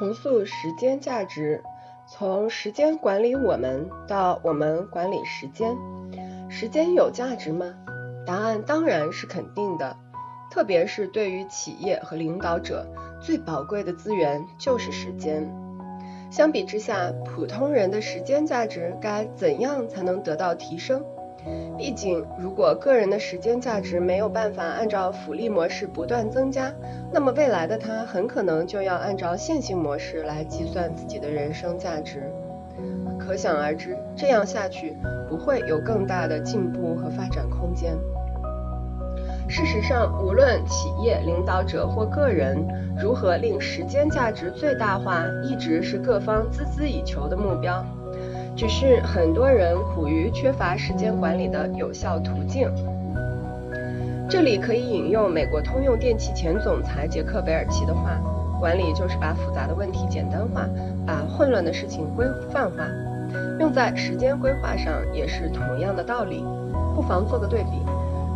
[0.00, 1.62] 重塑时间价值，
[2.06, 5.76] 从时间管理我们到我们管理时间。
[6.48, 7.66] 时间有价值吗？
[8.26, 9.94] 答案当然是肯定的，
[10.50, 12.86] 特别是对于企业和领导者，
[13.20, 15.46] 最宝贵的资源就是时间。
[16.30, 21.04] 相比之下，普通人的时间价值该怎样才能得到提升？
[21.76, 26.72] 毕竟，如果个人的时间价值没有办法按照复利模式不断增加，
[27.10, 32.30] 那么未来的他很可能就要按照线性模式来计算自己的人生价值。
[33.18, 34.96] 可想而知，这样下去
[35.28, 37.96] 不会有更大的进步和发展空间。
[39.48, 42.56] 事实上，无论企业领导者或个人
[43.00, 47.84] 如何令时间价值最大化，一直是各方孜孜以求的目标。
[48.60, 52.70] 只是很多人苦于缺乏时间管理的有效途径。
[54.28, 58.20] 这里可以引用美国通用电气前总裁杰克韦尔奇的话
[58.60, 60.68] ：“管理就是把复杂的问题简单化，
[61.06, 62.84] 把混乱的事情规范化。”
[63.58, 66.44] 用在时间规划上也是同样的道理。
[66.94, 67.82] 不妨做个对比：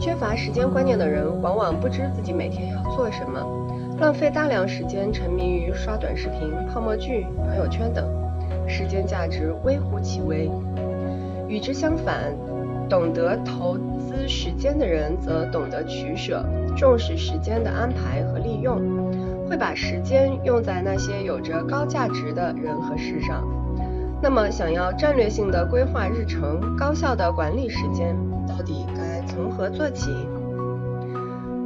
[0.00, 3.40] 缺乏时间观念的人，往往不知自己每天要做什么，
[4.00, 8.04] 浪费大量时间沉迷于刷短视频、泡沫剧、朋友圈等。
[8.68, 10.50] 时间价值微乎其微。
[11.48, 12.36] 与之相反，
[12.88, 16.44] 懂得投资时间的人则懂得取舍，
[16.76, 18.78] 重视时间的安排和利用，
[19.48, 23.42] 会把时间用在那些有着高价值的人和事上。
[24.20, 30.10] 那么，想要战略性的规划日程，高效的管理时间，到底该从何做起？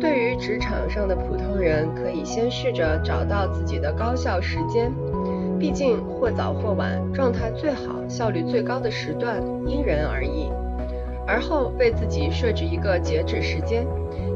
[0.00, 4.92] 对于职场上的普通人，可以先试着找到自己的高效时间。
[5.60, 10.50] 毕竟或早或晚，状态最好、效率最高的时段因人而异。
[11.26, 13.86] 而后为自己设置一个截止时间，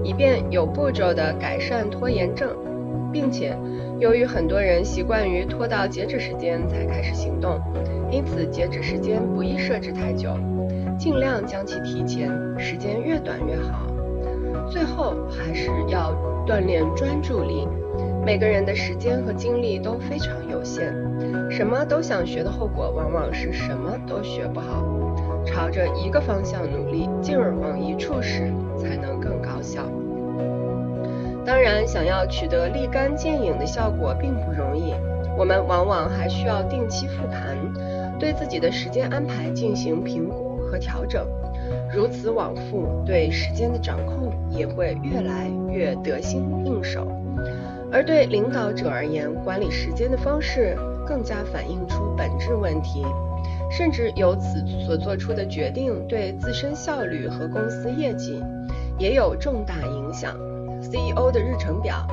[0.05, 2.55] 以便有步骤地改善拖延症。
[3.11, 3.57] 并且，
[3.99, 7.61] 由于很多人习惯于拖到截止时间才开始行动，
[8.11, 10.31] 因此截止时间不宜设置太久，
[10.99, 12.29] 尽量将其提前，
[12.59, 13.87] 时间越短越好。
[14.69, 16.13] 最后还是要
[16.47, 17.67] 锻炼专注力。
[18.25, 20.95] 每个人的时间和精力都非常有限，
[21.51, 24.83] 什么都想学的后果往往是什么都学不好。
[25.45, 29.83] 朝着一个方向努力，劲儿往一处使，才能更高效。
[31.45, 34.95] 当然，想要取得立竿见影的效果并不容易，
[35.37, 37.59] 我们往往还需要定期复盘，
[38.19, 41.27] 对自己的时间安排进行评估和调整。
[41.95, 47.07] 如此往复，对时间的掌控也会越来越得心应手。
[47.93, 50.77] 而对领导者而言，管理时间的方式
[51.07, 53.05] 更加反映出本质问题，
[53.71, 58.43] 甚至由此所做出的决定对自身效率和公司业绩
[58.99, 60.37] 也有重大影响。
[60.81, 62.07] CEO 的日程表，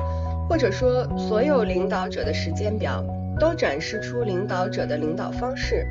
[0.48, 3.04] 或者说所有领导者的时间表，
[3.38, 5.86] 都展示出领导者的领导方式，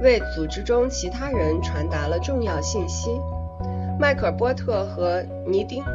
[0.00, 3.10] 为组织中其他人传达了重要信息。
[3.98, 5.82] 迈克尔·波特和尼丁·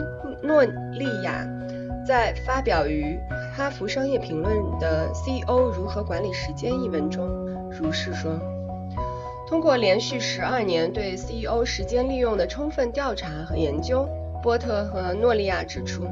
[0.41, 1.47] 诺利亚。
[2.03, 3.15] 在发表于
[3.55, 7.29] 《哈佛商业评论》的《CEO 如何管理时间》一文中，
[7.69, 8.39] 如是说：
[9.47, 14.09] 通过连续十二年对 CEO 时间利用的充分调查和研究，
[14.41, 16.03] 波特和诺利亚指出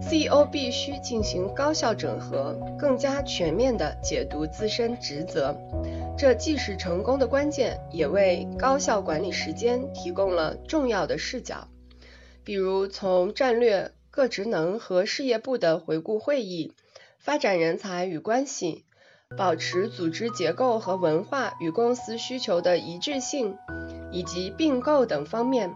[0.00, 5.52] ，CEO 必须进行高效整合，更加全面地解读自身职责。
[6.18, 11.68] 这既是成功的关键，也为高效管理时间提供了重要的视角，
[12.44, 13.92] 比如从战略。
[14.10, 16.72] 各职能和事业部的回顾会议，
[17.20, 18.84] 发展人才与关系，
[19.36, 23.56] 保持组织结构和文化与公司需求的一致性，
[24.10, 25.72] 以及并购等方面，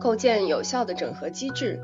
[0.00, 1.80] 构建有效的整合机制，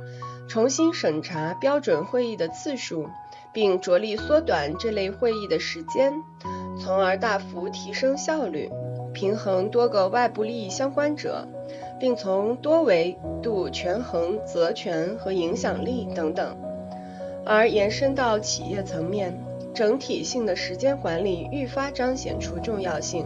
[0.49, 3.09] 重新审查标准会议的次数，
[3.53, 6.13] 并着力缩短这类会议的时间，
[6.81, 8.71] 从而大幅提升效率，
[9.13, 11.47] 平衡多个外部利益相关者。
[12.01, 16.57] 并从多维度权衡责权和影响力等等，
[17.47, 19.33] 而延伸到企业层面，
[19.73, 23.25] 整体性的时间管理愈发彰显出重要性。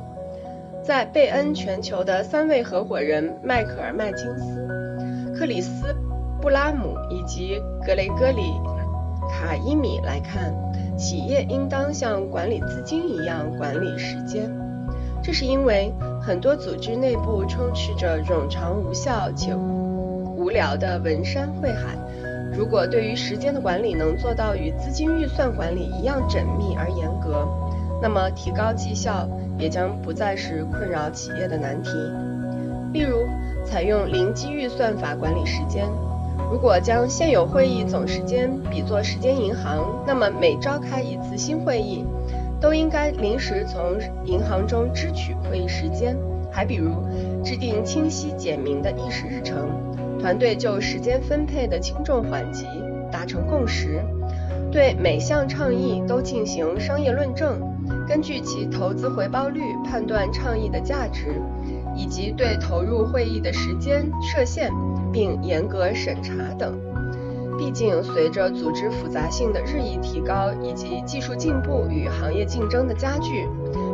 [0.83, 5.87] 在贝恩全球的三位合伙人迈克尔·麦金斯、克里斯·
[6.43, 8.43] 布拉姆以及格雷戈里·
[9.31, 10.55] 卡伊米来看，
[10.97, 14.51] 企业应当像管理资金一样管理时间。
[15.23, 15.93] 这是因为。
[16.27, 21.97] 很多组织内部充斥着冗长无效且无聊的文山会海。
[22.53, 27.47] 如果对于时间的管理能做到与资金预算管理一样缜密而严格，
[28.03, 31.91] 那么提高绩效也将不再是困扰企业的难题。
[32.93, 33.25] 例如，
[33.65, 35.87] 采用零基预算法管理时间，
[36.51, 42.05] 如果将现有会议总时间比作时间银行，那么每召开一次新会议，
[42.61, 46.17] 都应该临时从银行中支取会议时间。
[46.53, 46.91] 还比如，
[47.45, 49.69] 制定清晰简明的议事日程，
[50.19, 52.65] 团队就时间分配的轻重缓急
[53.13, 54.01] 达成共识，
[54.73, 57.61] 对每项倡议都进行商业论证，
[58.09, 61.43] 根据其投资回报率判断倡议的价值，
[61.97, 64.71] 以及对投入会议的时间设限。
[65.13, 66.79] 并严格审查等。
[67.59, 73.49] 毕竟，随着组织复杂性的日益提高，以及技术进步与行业竞争的加剧，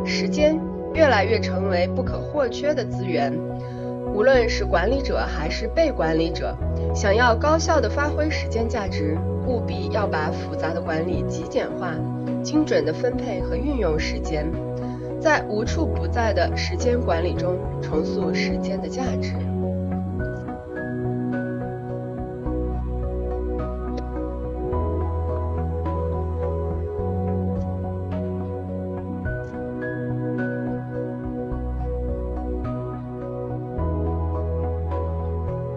[0.05, 0.59] 时间
[0.93, 3.33] 越来越成为不可或缺的资源。
[4.13, 6.53] 无论是管理者还是被管理者，
[6.93, 9.17] 想要高效地发挥时间价值，
[9.47, 11.93] 务必要把复杂的管理极简化，
[12.43, 14.45] 精准地分配和运用时间，
[15.23, 19.52] 在无处不在的时间管理中重塑时间的价值。